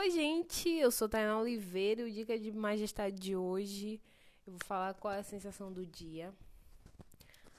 [0.00, 4.00] Oi, gente, eu sou Tainá Oliveira e o Dica de Majestade de hoje
[4.46, 6.32] eu vou falar qual é a sensação do dia.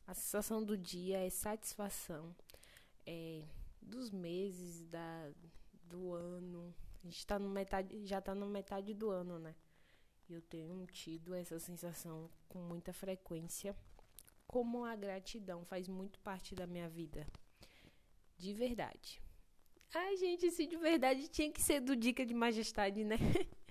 [0.07, 2.35] A sensação do dia é satisfação
[3.05, 3.43] é,
[3.79, 5.29] dos meses, da,
[5.83, 6.73] do ano.
[7.03, 9.55] A gente tá no metade, já tá na metade do ano, né?
[10.27, 13.77] E eu tenho tido essa sensação com muita frequência.
[14.47, 17.27] Como a gratidão faz muito parte da minha vida.
[18.35, 19.21] De verdade.
[19.93, 23.17] Ai, gente, se de verdade tinha que ser do Dica de Majestade, né?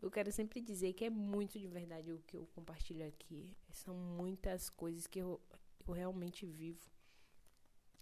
[0.00, 3.56] Eu quero sempre dizer que é muito de verdade o que eu compartilho aqui.
[3.72, 5.40] São muitas coisas que eu,
[5.84, 6.88] eu realmente vivo.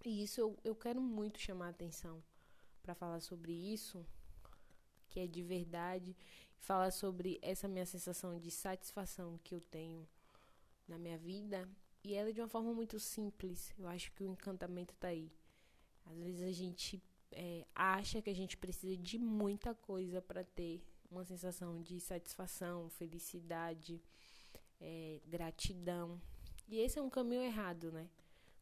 [0.04, 2.22] E isso eu, eu quero muito chamar a atenção
[2.82, 4.06] para falar sobre isso,
[5.08, 6.14] que é de verdade,
[6.58, 10.06] falar sobre essa minha sensação de satisfação que eu tenho
[10.86, 11.66] na minha vida.
[12.04, 13.72] E ela é de uma forma muito simples.
[13.78, 15.32] Eu acho que o encantamento tá aí.
[16.04, 17.02] Às vezes a gente
[17.32, 22.88] é, acha que a gente precisa de muita coisa para ter uma sensação de satisfação,
[22.90, 24.02] felicidade,
[24.80, 26.20] é, gratidão.
[26.68, 28.08] E esse é um caminho errado, né?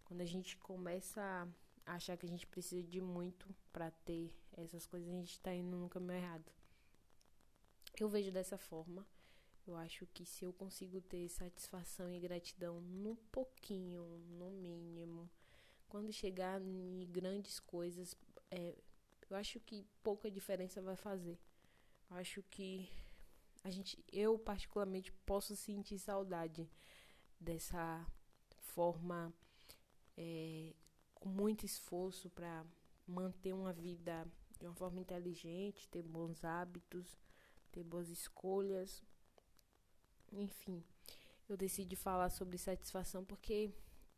[0.05, 1.49] Quando a gente começa
[1.87, 5.55] a achar que a gente precisa de muito para ter essas coisas, a gente está
[5.55, 6.53] indo no caminho errado.
[7.99, 9.07] Eu vejo dessa forma.
[9.67, 14.05] Eu acho que se eu consigo ter satisfação e gratidão no pouquinho,
[14.39, 15.31] no mínimo,
[15.89, 18.15] quando chegar em grandes coisas,
[18.55, 18.77] é,
[19.29, 21.39] eu acho que pouca diferença vai fazer.
[22.11, 22.89] Eu acho que
[23.65, 26.71] a gente, eu particularmente posso sentir saudade
[27.41, 28.07] dessa
[28.61, 29.33] forma
[30.17, 30.73] é,
[31.15, 32.65] com muito esforço para
[33.07, 34.27] manter uma vida
[34.59, 37.19] de uma forma inteligente, ter bons hábitos,
[37.73, 39.03] ter boas escolhas,
[40.33, 40.85] enfim.
[41.49, 43.75] Eu decidi falar sobre satisfação porque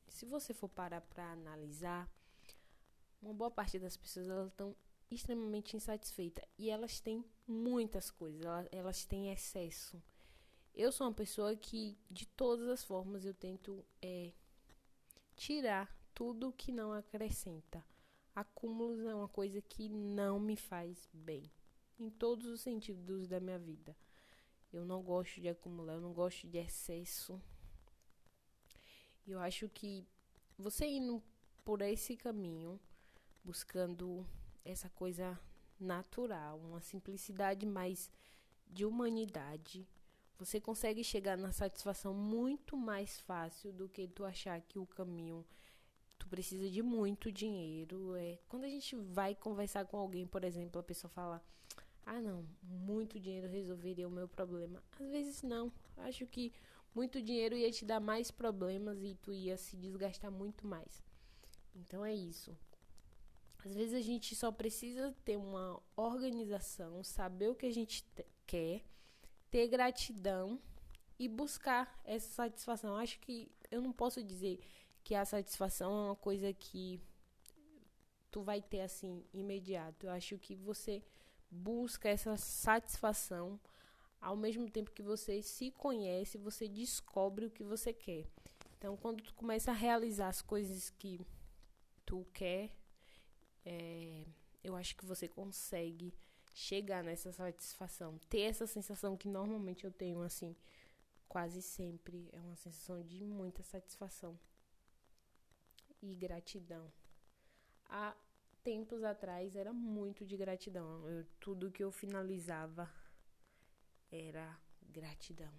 [0.09, 2.09] se você for parar para analisar,
[3.21, 4.77] uma boa parte das pessoas elas estão
[5.11, 10.03] extremamente insatisfeitas e elas têm muitas coisas, elas, elas têm excesso.
[10.75, 14.33] Eu sou uma pessoa que, de todas as formas, eu tento é,
[15.35, 17.85] tirar tudo que não acrescenta.
[18.35, 21.51] Acúmulos é uma coisa que não me faz bem,
[21.99, 23.97] em todos os sentidos da minha vida.
[24.71, 27.41] Eu não gosto de acumular, eu não gosto de excesso.
[29.27, 30.07] Eu acho que
[30.59, 31.23] você indo
[31.65, 32.79] por esse caminho,
[33.47, 34.27] buscando
[34.65, 35.39] essa coisa
[35.79, 38.11] natural, uma simplicidade mais
[38.67, 39.87] de humanidade,
[40.37, 45.47] você consegue chegar na satisfação muito mais fácil do que tu achar que o caminho
[46.19, 48.17] tu precisa de muito dinheiro.
[48.17, 51.41] É, quando a gente vai conversar com alguém, por exemplo, a pessoa fala:
[52.05, 54.83] "Ah, não, muito dinheiro resolveria o meu problema".
[54.99, 55.73] Às vezes não.
[55.99, 56.53] Acho que
[56.93, 61.03] muito dinheiro ia te dar mais problemas e tu ia se desgastar muito mais.
[61.75, 62.57] Então é isso.
[63.65, 68.05] Às vezes a gente só precisa ter uma organização, saber o que a gente
[68.47, 68.85] quer,
[69.51, 70.61] ter gratidão
[71.19, 72.97] e buscar essa satisfação.
[72.97, 74.61] Acho que eu não posso dizer
[75.03, 77.01] que a satisfação é uma coisa que
[78.31, 80.07] tu vai ter assim imediato.
[80.07, 81.03] Eu acho que você
[81.51, 83.59] busca essa satisfação
[84.21, 88.27] ao mesmo tempo que você se conhece, você descobre o que você quer.
[88.77, 91.21] Então, quando tu começa a realizar as coisas que
[92.05, 92.71] tu quer,
[93.67, 94.25] é,
[94.63, 96.15] eu acho que você consegue
[96.55, 100.57] chegar nessa satisfação, ter essa sensação que normalmente eu tenho assim,
[101.29, 104.39] quase sempre é uma sensação de muita satisfação
[106.01, 106.91] e gratidão.
[107.87, 108.17] Há
[108.63, 111.09] tempos atrás era muito de gratidão.
[111.09, 112.91] Eu, tudo que eu finalizava
[114.11, 115.53] era gratidão.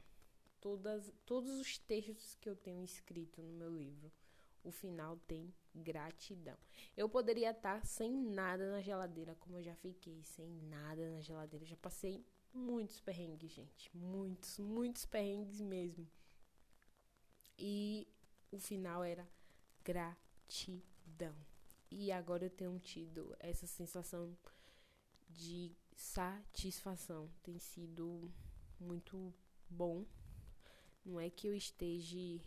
[0.60, 4.12] Todas, todos os textos que eu tenho escrito no meu livro
[4.68, 6.58] o final tem gratidão.
[6.96, 11.66] Eu poderia estar sem nada na geladeira, como eu já fiquei, sem nada na geladeira.
[11.66, 13.96] Já passei muitos perrengues, gente.
[13.96, 16.06] Muitos, muitos perrengues mesmo.
[17.58, 18.06] E
[18.52, 19.26] o final era
[19.86, 21.36] gratidão.
[21.90, 24.38] E agora eu tenho tido essa sensação
[25.30, 27.32] de satisfação.
[27.42, 28.30] Tem sido
[28.78, 29.34] muito
[29.70, 30.06] bom.
[31.06, 32.44] Não é que eu esteja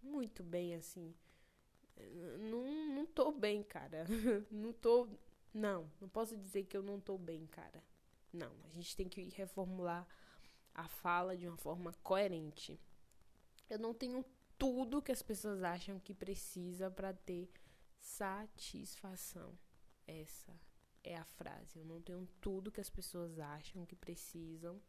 [0.00, 1.12] muito bem assim
[2.38, 2.64] não,
[2.94, 4.04] não tô bem, cara.
[4.50, 5.08] Não tô.
[5.52, 7.82] Não, não posso dizer que eu não tô bem, cara.
[8.32, 10.06] Não, a gente tem que reformular
[10.74, 12.78] a fala de uma forma coerente.
[13.68, 14.24] Eu não tenho
[14.58, 17.50] tudo que as pessoas acham que precisa para ter
[17.98, 19.58] satisfação.
[20.06, 20.52] Essa
[21.02, 21.78] é a frase.
[21.78, 24.80] Eu não tenho tudo que as pessoas acham que precisam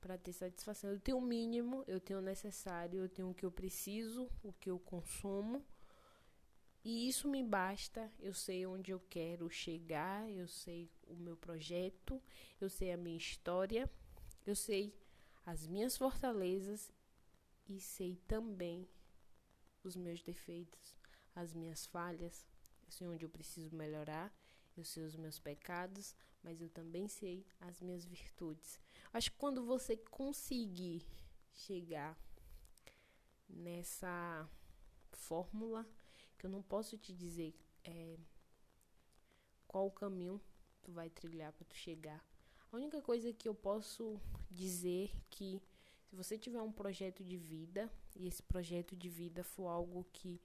[0.00, 0.90] para ter satisfação.
[0.90, 4.52] Eu tenho o mínimo, eu tenho o necessário, eu tenho o que eu preciso, o
[4.52, 5.64] que eu consumo
[6.84, 8.12] E isso me basta.
[8.20, 12.22] Eu sei onde eu quero chegar, eu sei o meu projeto,
[12.60, 13.90] eu sei a minha história,
[14.46, 14.94] eu sei
[15.46, 16.92] as minhas fortalezas
[17.66, 18.86] e sei também
[19.82, 20.94] os meus defeitos,
[21.34, 22.46] as minhas falhas.
[22.84, 24.30] Eu sei onde eu preciso melhorar,
[24.76, 28.78] eu sei os meus pecados, mas eu também sei as minhas virtudes.
[29.10, 31.06] Acho que quando você conseguir
[31.54, 32.18] chegar
[33.48, 34.46] nessa
[35.12, 35.86] fórmula,
[36.46, 37.54] eu não posso te dizer
[37.84, 38.18] é,
[39.66, 40.40] qual o caminho
[40.82, 42.24] tu vai trilhar para tu chegar.
[42.70, 44.20] A única coisa que eu posso
[44.50, 45.62] dizer que
[46.04, 50.40] se você tiver um projeto de vida e esse projeto de vida for algo que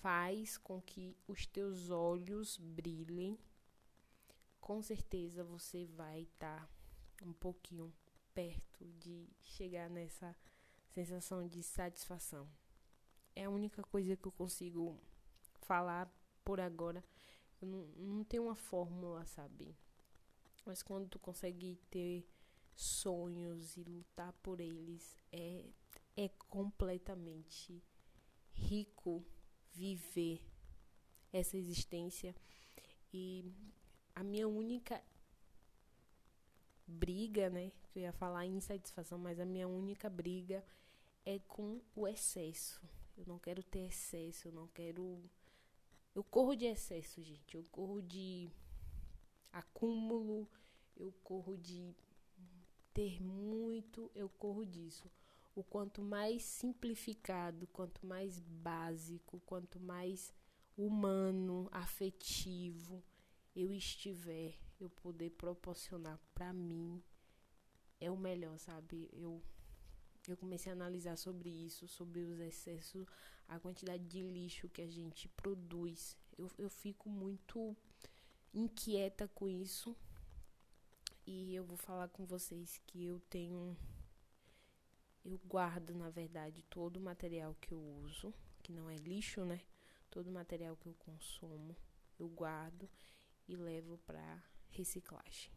[0.00, 3.38] faz com que os teus olhos brilhem,
[4.60, 6.68] com certeza você vai estar tá
[7.26, 7.92] um pouquinho
[8.32, 10.36] perto de chegar nessa
[10.90, 12.48] sensação de satisfação.
[13.34, 14.98] É a única coisa que eu consigo
[15.62, 16.10] falar
[16.44, 17.04] por agora.
[17.60, 19.76] Eu não, não tenho uma fórmula, sabe?
[20.64, 22.26] Mas quando tu consegue ter
[22.74, 25.64] sonhos e lutar por eles, é,
[26.16, 27.82] é completamente
[28.52, 29.24] rico
[29.72, 30.42] viver
[31.32, 32.34] essa existência.
[33.12, 33.44] E
[34.14, 35.02] a minha única
[36.86, 37.72] briga, né?
[37.92, 40.64] Que eu ia falar insatisfação, mas a minha única briga
[41.24, 42.80] é com o excesso.
[43.16, 45.22] Eu não quero ter excesso, eu não quero.
[46.14, 47.56] Eu corro de excesso, gente.
[47.56, 48.50] Eu corro de
[49.52, 50.48] acúmulo,
[50.96, 51.94] eu corro de
[52.92, 55.10] ter muito, eu corro disso.
[55.54, 60.32] O quanto mais simplificado, quanto mais básico, quanto mais
[60.76, 63.02] humano, afetivo
[63.54, 67.02] eu estiver, eu poder proporcionar para mim
[68.00, 69.08] é o melhor, sabe?
[69.12, 69.42] Eu
[70.28, 73.06] eu comecei a analisar sobre isso, sobre os excessos,
[73.48, 76.16] a quantidade de lixo que a gente produz.
[76.38, 77.76] Eu, eu fico muito
[78.54, 79.96] inquieta com isso.
[81.26, 83.76] E eu vou falar com vocês que eu tenho.
[85.24, 89.60] Eu guardo, na verdade, todo o material que eu uso, que não é lixo, né?
[90.10, 91.76] Todo o material que eu consumo,
[92.18, 92.88] eu guardo
[93.48, 95.50] e levo para reciclagem.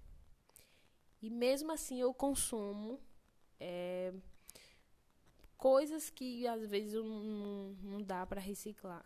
[1.21, 2.99] E mesmo assim eu consumo
[3.59, 4.13] é,
[5.65, 9.03] coisas que às vezes não, não dá para reciclar,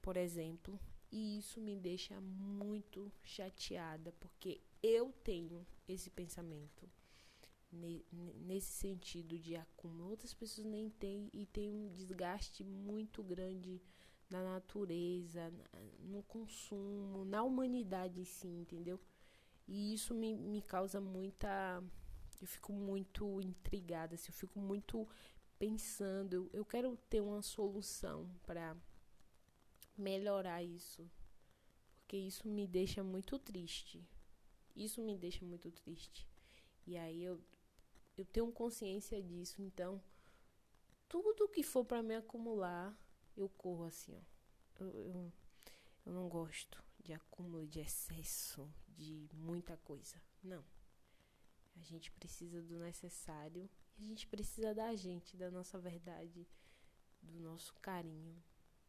[0.00, 0.80] por exemplo.
[1.12, 6.88] E isso me deixa muito chateada, porque eu tenho esse pensamento
[7.70, 10.08] nesse sentido de acúmulo.
[10.08, 13.78] Outras pessoas nem têm e tem um desgaste muito grande
[14.30, 15.52] na natureza,
[15.98, 18.98] no consumo, na humanidade em si, entendeu?
[19.68, 21.84] E isso me, me causa muita.
[22.40, 25.06] Eu fico muito intrigada, assim, eu fico muito
[25.60, 26.48] pensando.
[26.54, 28.74] Eu, quero ter uma solução para
[29.96, 31.08] melhorar isso.
[31.98, 34.02] Porque isso me deixa muito triste.
[34.74, 36.26] Isso me deixa muito triste.
[36.86, 37.38] E aí eu,
[38.16, 40.02] eu tenho consciência disso, então
[41.06, 42.96] tudo que for para me acumular,
[43.36, 44.20] eu corro assim, ó.
[44.82, 45.32] Eu, eu,
[46.06, 48.66] eu não gosto de acúmulo, de excesso,
[48.96, 50.20] de muita coisa.
[50.42, 50.64] Não.
[51.76, 53.68] A gente precisa do necessário.
[54.00, 56.48] A gente precisa da gente, da nossa verdade,
[57.22, 58.42] do nosso carinho.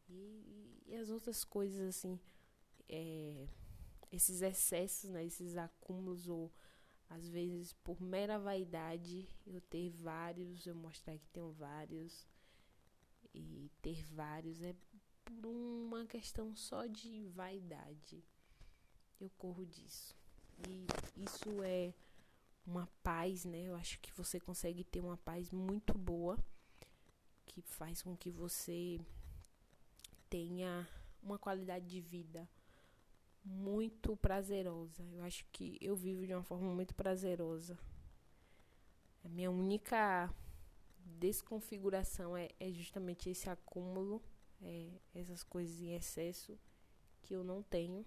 [0.08, 2.18] E, e as outras coisas, assim,
[2.88, 3.46] é,
[4.10, 6.50] esses excessos, né, esses acúmulos, ou
[7.10, 12.26] às vezes por mera vaidade, eu ter vários, eu mostrar que tenho vários,
[13.34, 14.74] e ter vários é
[15.24, 18.24] por uma questão só de vaidade.
[19.20, 20.16] Eu corro disso.
[20.66, 20.86] E
[21.22, 21.92] isso é
[22.66, 23.62] uma paz, né?
[23.62, 26.38] Eu acho que você consegue ter uma paz muito boa
[27.44, 29.00] que faz com que você
[30.30, 30.88] tenha
[31.22, 32.48] uma qualidade de vida
[33.44, 35.04] muito prazerosa.
[35.12, 37.78] Eu acho que eu vivo de uma forma muito prazerosa.
[39.24, 40.32] A minha única
[41.04, 44.22] desconfiguração é, é justamente esse acúmulo,
[44.60, 46.58] é, essas coisas em excesso
[47.22, 48.06] que eu não tenho.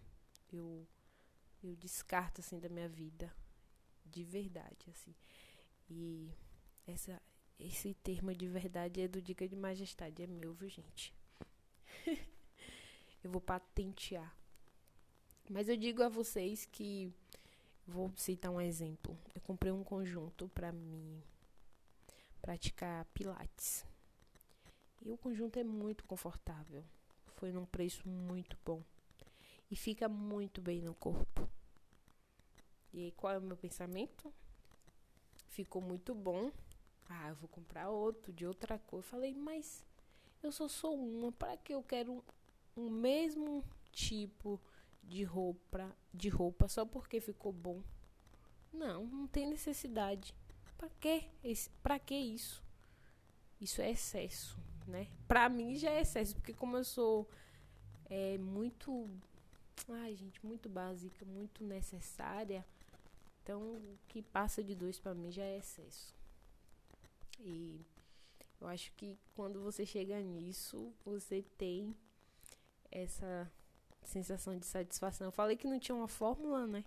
[0.52, 0.88] Eu,
[1.64, 3.34] eu descarto assim da minha vida,
[4.16, 5.14] de verdade, assim.
[5.90, 6.32] E
[6.88, 7.22] essa,
[7.60, 11.14] esse termo de verdade é do Dica de Majestade, é meu, viu, gente?
[13.22, 14.34] eu vou patentear.
[15.50, 17.14] Mas eu digo a vocês que
[17.86, 19.18] vou citar um exemplo.
[19.36, 21.22] Eu comprei um conjunto para mim
[22.42, 23.86] praticar pilates.
[25.02, 26.86] E o conjunto é muito confortável.
[27.36, 28.82] Foi num preço muito bom.
[29.70, 31.25] E fica muito bem no corpo.
[32.96, 34.34] E qual é o meu pensamento?
[35.50, 36.50] Ficou muito bom.
[37.10, 39.00] Ah, eu vou comprar outro de outra cor.
[39.00, 39.86] Eu falei, mas
[40.42, 41.30] eu só sou uma.
[41.30, 42.24] Para que eu quero
[42.74, 44.62] o mesmo tipo
[45.04, 47.84] de roupa, de roupa só porque ficou bom.
[48.72, 50.34] Não, não tem necessidade.
[50.78, 51.30] Para que
[51.84, 52.64] para que isso?
[53.60, 55.10] Isso é excesso, né?
[55.28, 57.30] Para mim já é excesso, porque como eu sou
[58.10, 59.10] é muito
[59.90, 62.66] ai, gente, muito básica, muito necessária,
[63.46, 66.16] então o que passa de dois para mim já é excesso.
[67.40, 67.86] E
[68.60, 71.96] eu acho que quando você chega nisso, você tem
[72.90, 73.52] essa
[74.04, 75.28] sensação de satisfação.
[75.28, 76.84] Eu falei que não tinha uma fórmula, né?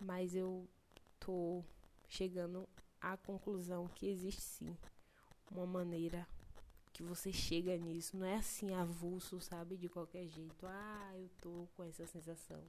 [0.00, 0.68] Mas eu
[1.20, 1.62] tô
[2.08, 2.68] chegando
[3.00, 4.76] à conclusão que existe sim
[5.48, 6.26] uma maneira
[6.92, 8.16] que você chega nisso.
[8.16, 9.76] Não é assim avulso, sabe?
[9.76, 10.66] De qualquer jeito.
[10.66, 12.60] Ah, eu tô com essa sensação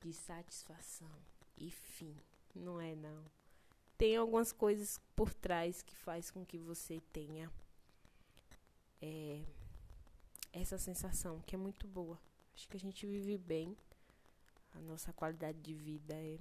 [0.00, 1.33] de satisfação.
[1.56, 2.16] E fim.
[2.54, 3.24] Não é não.
[3.96, 7.50] Tem algumas coisas por trás que faz com que você tenha
[9.00, 9.42] é,
[10.52, 12.18] essa sensação que é muito boa.
[12.54, 13.76] Acho que a gente vive bem.
[14.72, 16.38] A nossa qualidade de vida é.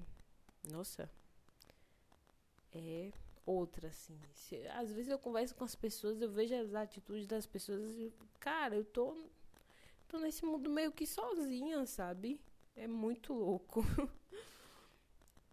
[0.72, 1.10] Nossa.
[2.72, 3.12] É
[3.46, 4.20] outra, assim.
[4.34, 7.82] Se, às vezes eu converso com as pessoas, eu vejo as atitudes das pessoas.
[8.40, 9.16] Cara, eu tô.
[10.08, 12.40] Tô nesse mundo meio que sozinha, sabe?
[12.76, 13.84] É muito louco.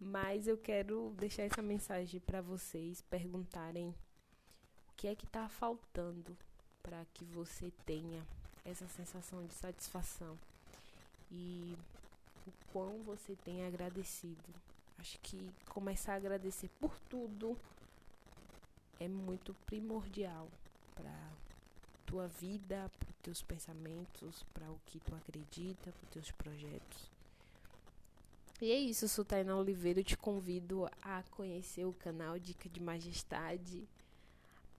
[0.03, 6.35] Mas eu quero deixar essa mensagem para vocês perguntarem o que é que tá faltando
[6.81, 8.25] para que você tenha
[8.65, 10.35] essa sensação de satisfação
[11.31, 11.77] e
[12.47, 14.43] o quão você tem agradecido.
[14.97, 17.55] Acho que começar a agradecer por tudo
[18.99, 20.47] é muito primordial
[20.95, 21.31] para
[22.07, 27.11] tua vida, para teus pensamentos, para o que tu acredita, para teus projetos.
[28.61, 29.25] E é isso, sou
[29.57, 30.01] Oliveira.
[30.01, 33.89] Eu te convido a conhecer o canal Dica de Majestade,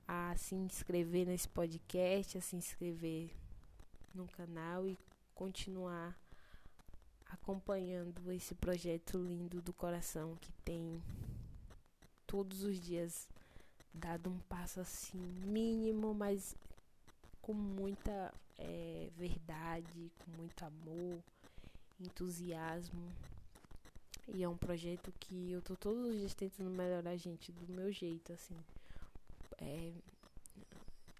[0.06, 3.28] a se inscrever nesse podcast, a se inscrever
[4.14, 4.96] no canal e
[5.34, 6.16] continuar
[7.28, 11.02] acompanhando esse projeto lindo do coração que tem
[12.24, 13.28] todos os dias
[13.92, 16.54] dado um passo assim mínimo, mas
[17.40, 21.20] com muita é, verdade, com muito amor,
[22.00, 23.12] entusiasmo.
[24.28, 27.72] E é um projeto que eu tô todos os dias tentando melhorar, a gente, do
[27.72, 28.56] meu jeito, assim.
[29.58, 29.92] É,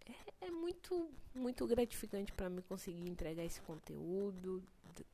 [0.07, 4.63] é, é muito, muito gratificante para mim conseguir entregar esse conteúdo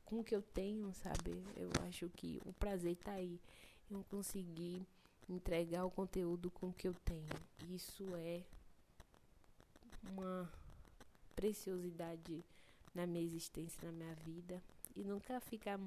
[0.05, 1.43] com o que eu tenho, sabe?
[1.55, 3.39] Eu acho que o prazer tá aí.
[3.89, 4.85] Eu conseguir
[5.27, 7.27] entregar o conteúdo com o que eu tenho.
[7.69, 8.43] Isso é
[10.11, 10.49] uma
[11.35, 12.43] preciosidade
[12.93, 14.61] na minha existência, na minha vida.
[14.95, 15.79] E nunca ficar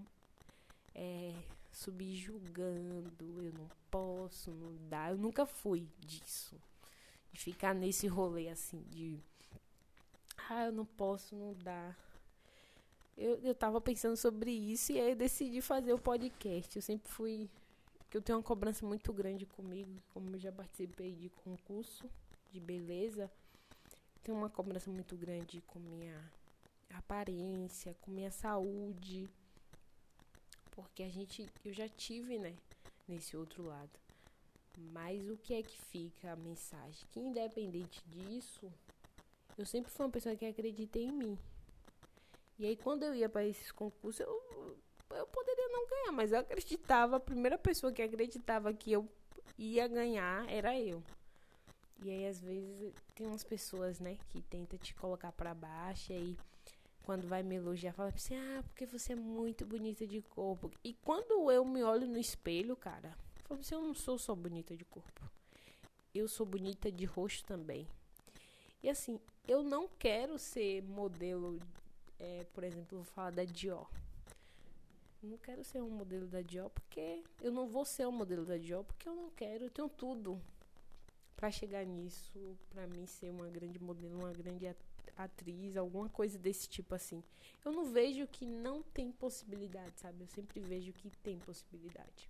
[0.95, 1.35] é,
[1.73, 5.11] subjugando, eu não posso, não dá.
[5.11, 6.61] Eu nunca fui disso.
[7.33, 9.19] De ficar nesse rolê assim de
[10.51, 11.97] ah, eu não posso, não dá.
[13.17, 16.77] Eu, eu tava pensando sobre isso e aí eu decidi fazer o podcast.
[16.77, 17.49] Eu sempre fui.
[18.11, 22.09] que eu tenho uma cobrança muito grande comigo, como eu já participei de concurso
[22.51, 23.31] de beleza.
[24.23, 26.33] Tenho uma cobrança muito grande com minha
[26.91, 29.29] aparência, com minha saúde
[30.73, 32.55] porque a gente, eu já tive, né,
[33.07, 33.91] nesse outro lado.
[34.79, 37.07] Mas o que é que fica a mensagem?
[37.13, 38.73] Que independente disso,
[39.57, 41.39] eu sempre fui uma pessoa que acreditei em mim.
[42.59, 44.79] E aí quando eu ia para esses concursos, eu,
[45.11, 49.09] eu poderia não ganhar, mas eu acreditava, a primeira pessoa que acreditava que eu
[49.59, 51.03] ia ganhar era eu.
[52.03, 56.17] E aí às vezes tem umas pessoas, né, que tenta te colocar para baixo e
[56.17, 56.39] aí
[57.03, 60.71] quando vai me elogiar, fala assim: ah, porque você é muito bonita de corpo.
[60.83, 64.35] E quando eu me olho no espelho, cara, eu falo assim: eu não sou só
[64.35, 65.31] bonita de corpo.
[66.15, 67.89] Eu sou bonita de rosto também.
[68.83, 71.59] E assim, eu não quero ser modelo,
[72.19, 73.89] é, por exemplo, vou falar da Dior.
[75.23, 78.59] Não quero ser um modelo da Dior porque eu não vou ser um modelo da
[78.59, 79.65] Dior porque eu não quero.
[79.65, 80.41] Eu tenho tudo
[81.37, 86.39] para chegar nisso, para mim ser uma grande modelo, uma grande atriz atriz, alguma coisa
[86.39, 87.23] desse tipo assim.
[87.65, 90.23] Eu não vejo que não tem possibilidade, sabe?
[90.23, 92.29] Eu sempre vejo que tem possibilidade.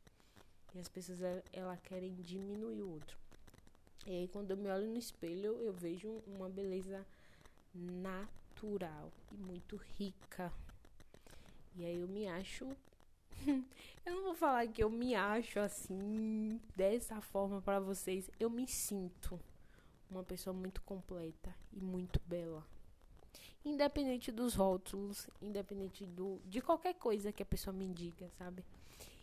[0.75, 1.19] E as pessoas
[1.53, 3.19] ela querem diminuir o outro.
[4.07, 7.07] E aí quando eu me olho no espelho, eu vejo uma beleza
[7.75, 10.53] natural e muito rica.
[11.77, 12.69] E aí eu me acho
[14.07, 18.31] eu não vou falar que eu me acho assim dessa forma para vocês.
[18.39, 19.41] Eu me sinto
[20.13, 22.65] uma pessoa muito completa e muito bela.
[23.65, 28.65] Independente dos rótulos, independente do de qualquer coisa que a pessoa me diga, sabe?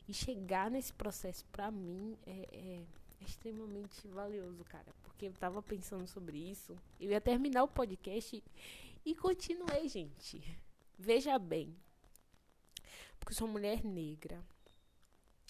[0.07, 2.85] E chegar nesse processo pra mim é, é,
[3.21, 4.93] é extremamente valioso, cara.
[5.03, 6.75] Porque eu tava pensando sobre isso.
[6.99, 8.41] Eu ia terminar o podcast
[9.05, 10.41] e continuei, gente.
[10.97, 11.75] Veja bem,
[13.19, 14.43] porque eu sou mulher negra.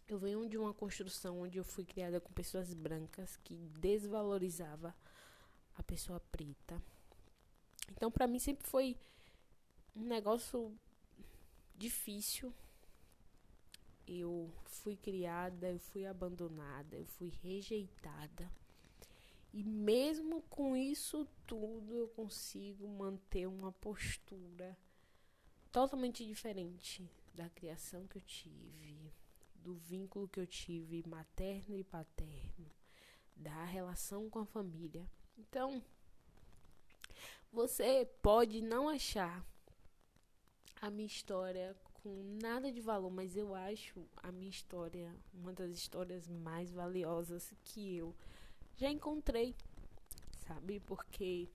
[0.08, 4.96] Eu venho de uma construção onde eu fui criada com pessoas brancas que desvalorizava
[5.82, 6.82] a pessoa preta.
[7.92, 8.98] Então, para mim sempre foi
[9.96, 10.78] um negócio
[11.76, 12.54] difícil.
[14.08, 18.52] Eu fui criada, eu fui abandonada, eu fui rejeitada.
[19.52, 24.78] E mesmo com isso tudo, eu consigo manter uma postura
[25.72, 29.12] totalmente diferente da criação que eu tive,
[29.56, 32.70] do vínculo que eu tive materno e paterno,
[33.36, 35.10] da relação com a família.
[35.40, 35.82] Então,
[37.52, 39.46] você pode não achar
[40.82, 45.72] a minha história com nada de valor, mas eu acho a minha história uma das
[45.72, 48.14] histórias mais valiosas que eu
[48.76, 49.56] já encontrei,
[50.46, 50.82] sabe?
[50.82, 51.50] Porque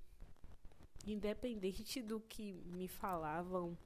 [1.06, 3.76] independente do que me falavam,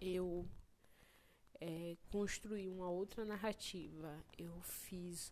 [0.00, 0.48] eu
[1.60, 4.24] é, construí uma outra narrativa.
[4.38, 5.30] Eu fiz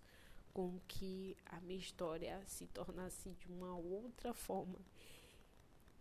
[0.57, 4.79] com que a minha história se tornasse de uma outra forma.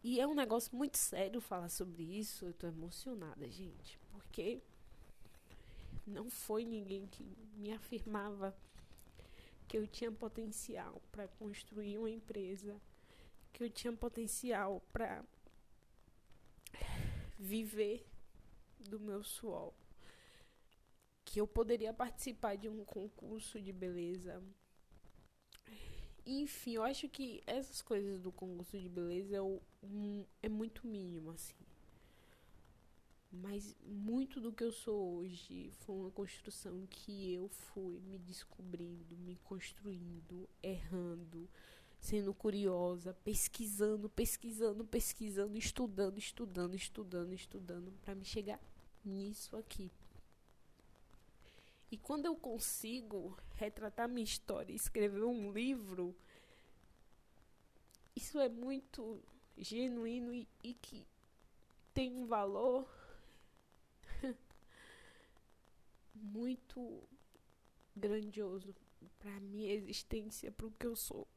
[0.02, 2.46] E é um negócio muito sério falar sobre isso.
[2.46, 4.62] Eu tô emocionada, gente, porque
[6.08, 7.22] não foi ninguém que
[7.58, 8.56] me afirmava
[9.68, 12.80] que eu tinha potencial para construir uma empresa,
[13.52, 15.22] que eu tinha potencial para
[17.38, 18.08] viver
[18.80, 19.74] do meu suor,
[21.36, 24.42] que eu poderia participar de um concurso de beleza.
[26.25, 31.32] Enfim, eu acho que essas coisas do concurso de beleza é, um, é muito mínimo,
[31.32, 31.54] assim.
[33.30, 39.18] Mas muito do que eu sou hoje foi uma construção que eu fui me descobrindo,
[39.18, 41.50] me construindo, errando,
[42.00, 48.62] sendo curiosa, pesquisando, pesquisando, pesquisando, estudando, estudando, estudando, estudando para me chegar
[49.04, 49.92] nisso aqui.
[51.92, 56.15] E quando eu consigo retratar minha história e escrever um livro,
[58.15, 59.21] isso é muito
[59.58, 61.06] genuíno e, e que
[61.93, 62.89] tem um valor
[66.13, 67.04] muito
[67.95, 68.76] grandioso
[69.19, 71.28] para minha existência, para o que eu sou.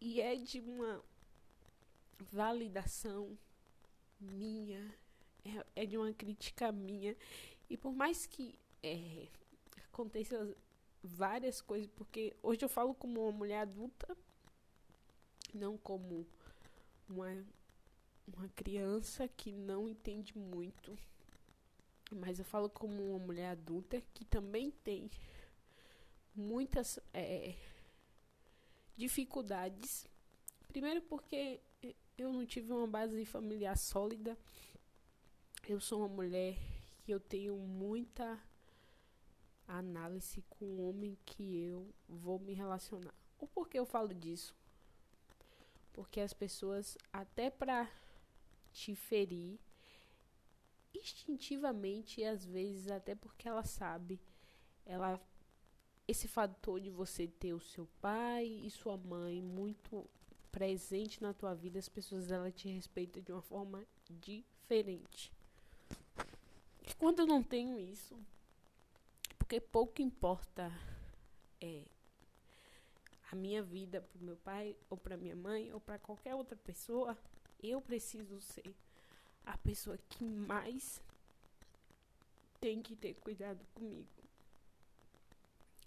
[0.00, 1.02] E é de uma
[2.18, 3.36] validação
[4.20, 4.94] minha,
[5.44, 7.16] é, é de uma crítica minha.
[7.68, 9.28] E por mais que é,
[10.00, 10.56] aconteça
[11.02, 14.16] várias coisas, porque hoje eu falo como uma mulher adulta,
[15.54, 16.26] não como
[17.08, 17.44] uma,
[18.26, 20.96] uma criança que não entende muito
[22.10, 25.10] mas eu falo como uma mulher adulta que também tem
[26.34, 27.54] muitas é,
[28.96, 30.06] dificuldades.
[30.68, 31.60] Primeiro porque
[32.16, 34.38] eu não tive uma base familiar sólida.
[35.68, 36.56] Eu sou uma mulher
[37.04, 38.40] que eu tenho muita
[39.68, 43.14] análise com o homem que eu vou me relacionar.
[43.38, 44.56] O porquê eu falo disso?
[45.92, 47.88] Porque as pessoas até para
[48.72, 49.58] te ferir
[50.94, 54.20] instintivamente e às vezes até porque ela sabe,
[54.84, 55.20] ela
[56.06, 60.08] esse fator de você ter o seu pai e sua mãe muito
[60.50, 65.30] presente na tua vida, as pessoas ela te respeitam de uma forma diferente.
[66.86, 68.18] E quando eu não tenho isso,
[69.48, 70.70] porque pouco importa
[71.58, 71.82] é
[73.32, 77.16] a minha vida para meu pai ou para minha mãe ou para qualquer outra pessoa,
[77.62, 78.74] eu preciso ser
[79.46, 81.00] a pessoa que mais
[82.60, 84.06] tem que ter cuidado comigo.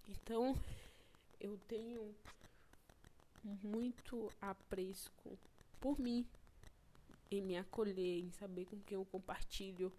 [0.09, 0.57] Então,
[1.39, 2.15] eu tenho
[3.43, 5.11] muito apreço
[5.79, 6.25] por mim,
[7.29, 9.93] em me acolher, em saber com quem eu compartilho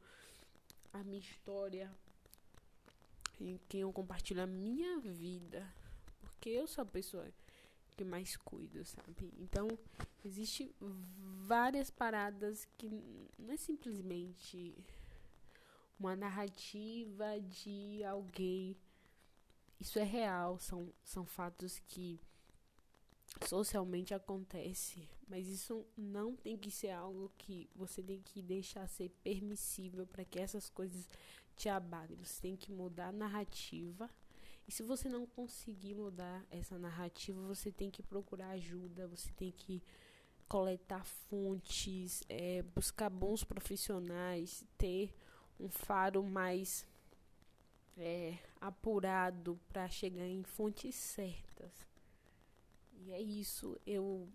[0.92, 1.88] a minha história,
[3.48, 5.66] em quem eu compartilho a minha vida,
[6.20, 7.26] porque eu sou a pessoa
[7.96, 9.32] que mais cuido, sabe?
[9.38, 9.68] Então,
[10.24, 10.74] existe
[11.46, 12.88] várias paradas que
[13.38, 14.74] não é simplesmente
[15.98, 18.76] uma narrativa de alguém.
[19.78, 22.20] Isso é real, são, são fatos que
[23.46, 29.08] socialmente acontece, mas isso não tem que ser algo que você tem que deixar ser
[29.22, 31.08] permissível para que essas coisas
[31.62, 32.16] te abalem.
[32.16, 34.10] Você tem que mudar a narrativa
[34.66, 39.52] e se você não conseguir mudar essa narrativa, você tem que procurar ajuda, você tem
[39.52, 39.80] que
[40.48, 45.14] coletar fontes, é, buscar bons profissionais, ter
[45.58, 46.84] um faro mais
[47.96, 51.86] é, apurado para chegar em fontes certas.
[53.06, 54.28] E é isso, eu.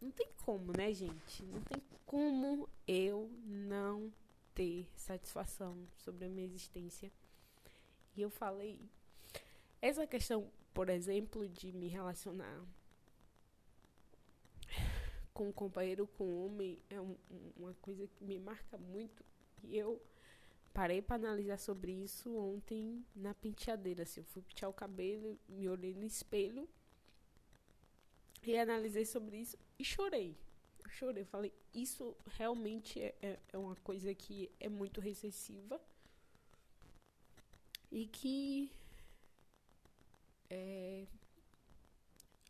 [0.00, 1.44] Não tem como, né, gente?
[1.44, 4.12] Não tem como eu não
[4.54, 7.10] ter satisfação sobre a minha existência.
[8.16, 8.80] E eu falei
[9.80, 12.64] essa questão, por exemplo, de me relacionar
[15.32, 17.16] com um companheiro, com um homem, é um,
[17.56, 19.24] uma coisa que me marca muito.
[19.64, 20.00] E eu
[20.72, 24.02] parei para analisar sobre isso ontem na penteadeira.
[24.02, 26.68] Assim, eu fui pentear o cabelo, me olhei no espelho
[28.42, 30.36] e analisei sobre isso e chorei.
[30.92, 35.80] Chorei, falei, isso realmente é, é, é uma coisa que é muito recessiva
[37.90, 38.70] e que
[40.50, 41.06] é,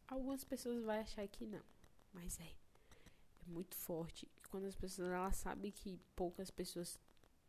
[0.09, 1.63] algumas pessoas vão achar que não,
[2.13, 2.53] mas é,
[3.47, 4.29] é muito forte.
[4.51, 6.99] Quando as pessoas elas sabem que poucas pessoas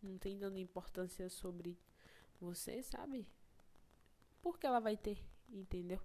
[0.01, 1.75] não têm dando importância sobre
[2.39, 3.27] você, sabe?
[4.43, 5.17] Porque ela vai ter,
[5.49, 5.99] entendeu?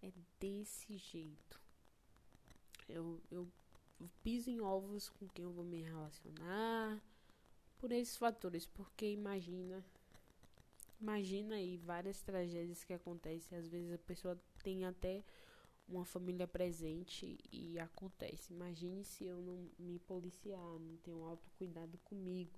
[0.00, 1.60] É desse jeito.
[2.88, 3.50] Eu, eu
[4.22, 7.02] piso em ovos com quem eu vou me relacionar.
[7.78, 8.66] Por esses fatores.
[8.66, 9.84] Porque imagina.
[11.00, 13.58] Imagina aí várias tragédias que acontecem.
[13.58, 15.24] Às vezes a pessoa tem até
[15.88, 18.52] uma família presente e acontece.
[18.52, 22.52] Imagine se eu não me policiar, não tenho autocuidado comigo.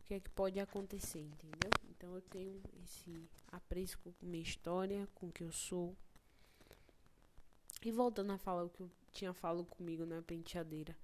[0.00, 1.70] O que é que pode acontecer, entendeu?
[1.90, 5.96] Então eu tenho esse apreço com minha história, com o que eu sou.
[7.84, 10.96] E voltando a falar o que eu tinha falado comigo na penteadeira.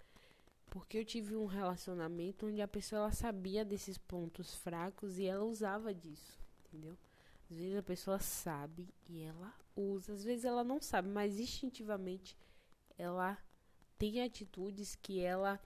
[0.71, 5.45] Porque eu tive um relacionamento onde a pessoa ela sabia desses pontos fracos e ela
[5.45, 6.97] usava disso, entendeu?
[7.51, 12.37] Às vezes a pessoa sabe e ela usa, às vezes ela não sabe, mas instintivamente
[12.99, 13.39] ela
[13.99, 15.61] tem atitudes que ela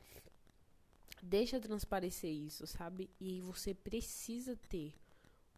[1.22, 3.10] deixa transparecer isso, sabe?
[3.20, 4.94] E você precisa ter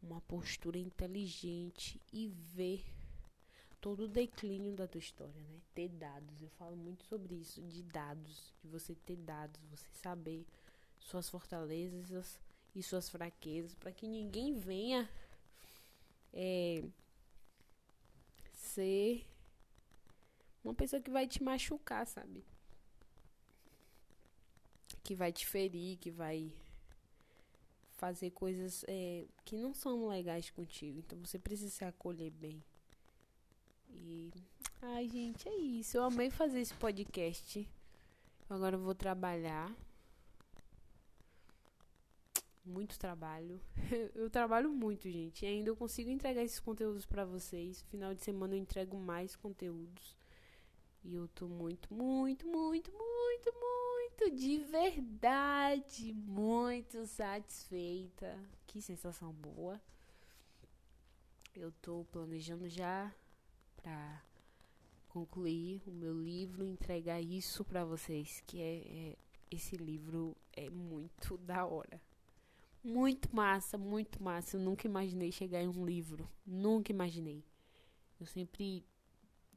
[0.03, 2.85] uma postura inteligente e ver
[3.81, 5.61] todo o declínio da tua história, né?
[5.75, 6.43] Ter dados.
[6.43, 10.47] Eu falo muito sobre isso, de dados, de você ter dados, você saber
[10.99, 12.39] suas fortalezas
[12.75, 15.09] e suas fraquezas, para que ninguém venha
[16.33, 16.85] é,
[18.53, 19.27] ser
[20.63, 22.45] uma pessoa que vai te machucar, sabe?
[25.03, 26.53] Que vai te ferir, que vai
[27.97, 30.99] fazer coisas é, que não são legais contigo.
[30.99, 32.63] Então você precisa se acolher bem.
[33.93, 34.31] E.
[34.83, 35.97] Ai, gente, é isso.
[35.97, 37.69] Eu amei fazer esse podcast.
[38.49, 39.75] Agora eu vou trabalhar.
[42.65, 43.61] Muito trabalho.
[44.15, 45.45] eu trabalho muito, gente.
[45.45, 47.83] E ainda eu consigo entregar esses conteúdos para vocês.
[47.83, 50.17] Final de semana eu entrego mais conteúdos.
[51.05, 56.13] E eu tô muito, muito, muito, muito, muito de verdade.
[56.13, 58.39] Muito satisfeita.
[58.67, 59.81] Que sensação boa.
[61.55, 63.13] Eu tô planejando já
[63.83, 64.23] para
[65.09, 69.17] concluir o meu livro, entregar isso para vocês, que é, é,
[69.51, 72.01] esse livro é muito da hora.
[72.83, 74.57] Muito massa, muito massa.
[74.57, 77.45] Eu nunca imaginei chegar em um livro, nunca imaginei.
[78.19, 78.85] Eu sempre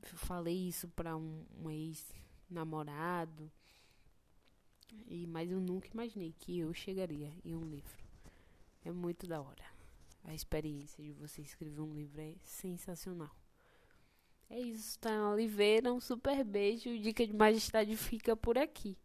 [0.01, 3.51] falei isso para um, um ex-namorado,
[5.07, 8.03] e mas eu nunca imaginei que eu chegaria em um livro.
[8.83, 9.63] É muito da hora.
[10.25, 13.42] A experiência de você escrever um livro é sensacional.
[14.53, 15.31] É isso, tá?
[15.31, 16.99] Oliveira, um super beijo.
[16.99, 18.95] Dica de Majestade fica por aqui.